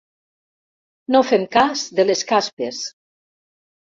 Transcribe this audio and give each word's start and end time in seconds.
No 1.15 1.19
fem 1.31 1.43
cas 1.57 1.83
de 1.99 2.05
les 2.11 2.23
caspes. 2.33 2.79